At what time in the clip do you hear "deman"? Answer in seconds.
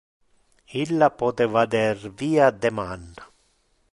2.61-3.03